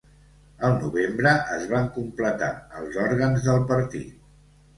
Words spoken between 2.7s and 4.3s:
els òrgans del partit.